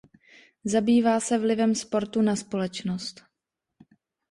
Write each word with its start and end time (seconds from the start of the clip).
Zabývá 0.65 1.19
se 1.19 1.37
vlivem 1.37 1.75
sportu 1.75 2.21
na 2.21 2.35
společnost. 2.35 3.25